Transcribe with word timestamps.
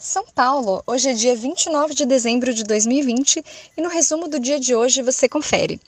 São 0.00 0.24
Paulo, 0.32 0.80
hoje 0.86 1.08
é 1.08 1.12
dia 1.12 1.34
29 1.34 1.92
de 1.92 2.06
dezembro 2.06 2.54
de 2.54 2.62
2020 2.62 3.44
e 3.76 3.80
no 3.82 3.88
resumo 3.88 4.28
do 4.28 4.38
dia 4.38 4.60
de 4.60 4.72
hoje 4.72 5.02
você 5.02 5.28
confere. 5.28 5.80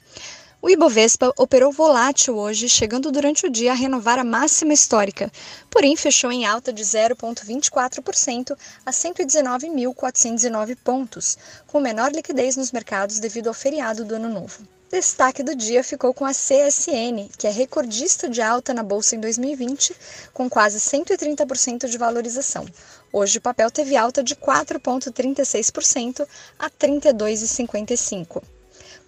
O 0.61 0.69
Ibovespa 0.69 1.33
operou 1.37 1.71
volátil 1.71 2.35
hoje, 2.37 2.67
chegando 2.67 3.09
durante 3.09 3.45
o 3.45 3.49
dia 3.49 3.71
a 3.71 3.73
renovar 3.73 4.19
a 4.19 4.25
máxima 4.25 4.73
histórica, 4.73 5.31
porém 5.69 5.95
fechou 5.95 6.29
em 6.29 6.45
alta 6.45 6.73
de 6.73 6.83
0,24% 6.83 8.57
a 8.85 8.91
119.409 8.91 10.75
pontos, 10.83 11.37
com 11.65 11.79
menor 11.79 12.11
liquidez 12.11 12.57
nos 12.57 12.73
mercados 12.73 13.17
devido 13.17 13.47
ao 13.47 13.53
feriado 13.53 14.03
do 14.03 14.15
Ano 14.15 14.27
Novo. 14.27 14.67
Destaque 14.91 15.41
do 15.41 15.55
dia 15.55 15.85
ficou 15.85 16.13
com 16.13 16.25
a 16.25 16.33
CSN, 16.33 17.29
que 17.37 17.47
é 17.47 17.49
recordista 17.49 18.27
de 18.27 18.41
alta 18.41 18.73
na 18.73 18.83
bolsa 18.83 19.15
em 19.15 19.21
2020, 19.21 19.95
com 20.33 20.49
quase 20.49 20.79
130% 20.79 21.87
de 21.87 21.97
valorização. 21.97 22.65
Hoje 23.09 23.37
o 23.37 23.41
papel 23.41 23.71
teve 23.71 23.95
alta 23.95 24.21
de 24.21 24.35
4,36% 24.35 26.27
a 26.59 26.69
32,55%. 26.69 28.43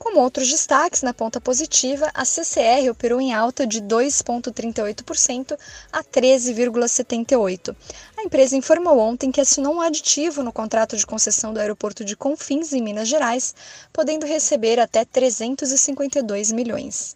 Como 0.03 0.19
outros 0.19 0.49
destaques, 0.49 1.01
na 1.01 1.13
ponta 1.13 1.39
positiva, 1.39 2.11
a 2.13 2.25
CCR 2.25 2.89
operou 2.91 3.21
em 3.21 3.33
alta 3.33 3.65
de 3.65 3.81
2,38% 3.81 5.57
a 5.93 6.03
13,78%. 6.03 7.73
A 8.17 8.23
empresa 8.23 8.57
informou 8.57 8.99
ontem 8.99 9.31
que 9.31 9.39
assinou 9.39 9.75
um 9.75 9.79
aditivo 9.79 10.43
no 10.43 10.51
contrato 10.51 10.97
de 10.97 11.05
concessão 11.05 11.53
do 11.53 11.59
aeroporto 11.61 12.03
de 12.03 12.17
Confins, 12.17 12.73
em 12.73 12.81
Minas 12.81 13.07
Gerais, 13.07 13.55
podendo 13.93 14.25
receber 14.25 14.77
até 14.77 15.05
352 15.05 16.51
milhões. 16.51 17.15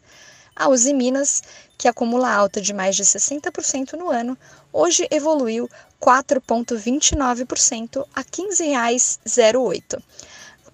A 0.56 0.70
Uzi 0.70 0.94
Minas, 0.94 1.44
que 1.78 1.90
acumula 1.90 2.34
alta 2.34 2.62
de 2.62 2.74
mais 2.74 2.96
de 2.96 3.04
60% 3.04 3.98
no 3.98 4.10
ano, 4.10 4.38
hoje 4.72 5.06
evoluiu 5.12 5.70
4,29% 6.02 8.08
a 8.16 8.22
R$ 8.22 8.28
15,08 8.32 10.02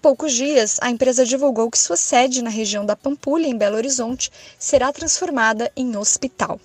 poucos 0.03 0.33
dias, 0.33 0.79
a 0.81 0.89
empresa 0.89 1.25
divulgou 1.25 1.71
que 1.71 1.79
sua 1.79 1.95
sede 1.95 2.43
na 2.43 2.49
região 2.49 2.85
da 2.85 2.93
Pampulha, 2.93 3.47
em 3.47 3.57
Belo 3.57 3.77
Horizonte, 3.77 4.29
será 4.59 4.91
transformada 4.91 5.71
em 5.77 5.95
hospital. 5.95 6.59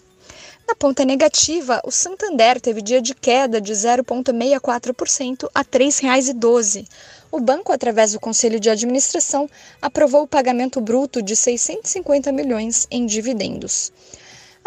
Na 0.66 0.74
ponta 0.74 1.04
negativa, 1.04 1.80
o 1.84 1.90
Santander 1.92 2.60
teve 2.60 2.82
dia 2.82 3.00
de 3.00 3.14
queda 3.14 3.60
de 3.60 3.72
0,64% 3.72 5.48
a 5.54 5.60
R$ 5.60 5.66
3,12. 5.70 6.84
O 7.30 7.38
banco, 7.38 7.72
através 7.72 8.10
do 8.10 8.18
Conselho 8.18 8.58
de 8.58 8.70
Administração, 8.70 9.48
aprovou 9.80 10.24
o 10.24 10.28
pagamento 10.28 10.80
bruto 10.80 11.22
de 11.22 11.36
650 11.36 12.32
milhões 12.32 12.88
em 12.90 13.06
dividendos. 13.06 13.92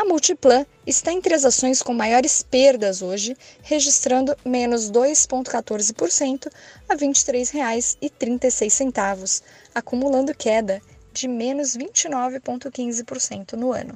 A 0.01 0.03
Multiplan 0.03 0.65
está 0.83 1.13
entre 1.13 1.35
as 1.35 1.45
ações 1.45 1.83
com 1.83 1.93
maiores 1.93 2.41
perdas 2.41 3.03
hoje, 3.03 3.37
registrando 3.61 4.35
menos 4.43 4.89
2,14% 4.89 6.51
a 6.89 6.95
R$ 6.95 6.99
23,36, 6.99 9.43
acumulando 9.75 10.33
queda 10.33 10.81
de 11.13 11.27
menos 11.27 11.77
29,15% 11.77 13.53
no 13.53 13.71
ano. 13.71 13.95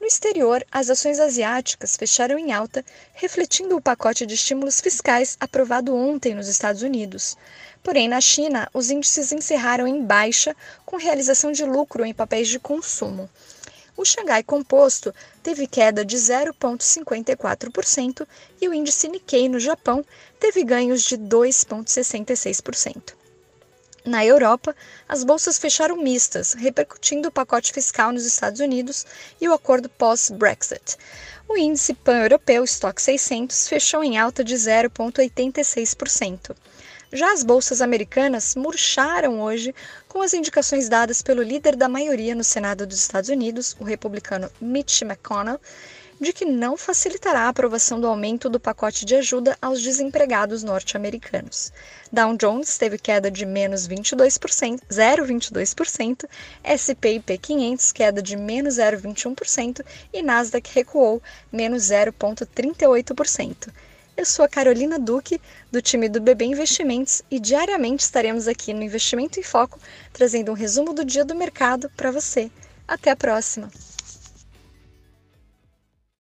No 0.00 0.06
exterior, 0.08 0.66
as 0.68 0.90
ações 0.90 1.20
asiáticas 1.20 1.96
fecharam 1.96 2.36
em 2.36 2.52
alta, 2.52 2.84
refletindo 3.12 3.76
o 3.76 3.80
pacote 3.80 4.26
de 4.26 4.34
estímulos 4.34 4.80
fiscais 4.80 5.36
aprovado 5.38 5.94
ontem 5.94 6.34
nos 6.34 6.48
Estados 6.48 6.82
Unidos. 6.82 7.36
Porém, 7.84 8.08
na 8.08 8.20
China, 8.20 8.68
os 8.74 8.90
índices 8.90 9.30
encerraram 9.30 9.86
em 9.86 10.04
baixa, 10.04 10.56
com 10.84 10.96
realização 10.96 11.52
de 11.52 11.64
lucro 11.64 12.04
em 12.04 12.12
papéis 12.12 12.48
de 12.48 12.58
consumo. 12.58 13.30
O 13.96 14.04
Xangai 14.04 14.42
Composto 14.42 15.14
teve 15.42 15.66
queda 15.66 16.04
de 16.04 16.16
0,54% 16.16 18.26
e 18.60 18.68
o 18.68 18.74
índice 18.74 19.08
Nikkei 19.08 19.48
no 19.48 19.58
Japão 19.60 20.04
teve 20.40 20.64
ganhos 20.64 21.04
de 21.04 21.16
2,66%. 21.16 23.14
Na 24.04 24.22
Europa, 24.22 24.76
as 25.08 25.24
bolsas 25.24 25.58
fecharam 25.58 25.96
mistas, 25.96 26.52
repercutindo 26.52 27.28
o 27.28 27.32
pacote 27.32 27.72
fiscal 27.72 28.12
nos 28.12 28.26
Estados 28.26 28.60
Unidos 28.60 29.06
e 29.40 29.48
o 29.48 29.54
acordo 29.54 29.88
pós-Brexit. 29.88 30.98
O 31.48 31.56
índice 31.56 31.94
pan-europeu 31.94 32.64
Stock 32.64 33.00
600 33.00 33.68
fechou 33.68 34.04
em 34.04 34.18
alta 34.18 34.44
de 34.44 34.56
0,86%. 34.56 36.54
Já 37.16 37.32
as 37.32 37.44
bolsas 37.44 37.80
americanas 37.80 38.56
murcharam 38.56 39.40
hoje 39.40 39.72
com 40.08 40.20
as 40.20 40.34
indicações 40.34 40.88
dadas 40.88 41.22
pelo 41.22 41.44
líder 41.44 41.76
da 41.76 41.88
maioria 41.88 42.34
no 42.34 42.42
Senado 42.42 42.84
dos 42.84 42.98
Estados 42.98 43.30
Unidos, 43.30 43.76
o 43.78 43.84
republicano 43.84 44.50
Mitch 44.60 45.02
McConnell, 45.02 45.60
de 46.20 46.32
que 46.32 46.44
não 46.44 46.76
facilitará 46.76 47.42
a 47.42 47.48
aprovação 47.50 48.00
do 48.00 48.08
aumento 48.08 48.48
do 48.48 48.58
pacote 48.58 49.04
de 49.04 49.14
ajuda 49.14 49.56
aos 49.62 49.80
desempregados 49.80 50.64
norte-americanos. 50.64 51.72
Dow 52.10 52.36
Jones 52.36 52.76
teve 52.76 52.98
queda 52.98 53.30
de 53.30 53.46
menos 53.46 53.86
22%, 53.86 54.80
0,22%, 54.90 56.28
S&P 56.64 57.38
500 57.38 57.92
queda 57.92 58.20
de 58.20 58.36
menos 58.36 58.78
0,21% 58.78 59.86
e 60.12 60.20
Nasdaq 60.20 60.68
recuou 60.74 61.22
menos 61.52 61.84
0,38%. 61.84 63.68
Eu 64.16 64.24
sou 64.24 64.44
a 64.44 64.48
Carolina 64.48 64.96
Duque, 64.96 65.40
do 65.72 65.82
time 65.82 66.08
do 66.08 66.20
BB 66.20 66.44
Investimentos, 66.44 67.20
e 67.28 67.40
diariamente 67.40 68.04
estaremos 68.04 68.46
aqui 68.46 68.72
no 68.72 68.82
Investimento 68.82 69.40
em 69.40 69.42
Foco, 69.42 69.80
trazendo 70.12 70.52
um 70.52 70.54
resumo 70.54 70.94
do 70.94 71.04
dia 71.04 71.24
do 71.24 71.34
mercado 71.34 71.90
para 71.96 72.12
você. 72.12 72.48
Até 72.86 73.10
a 73.10 73.16
próxima! 73.16 73.68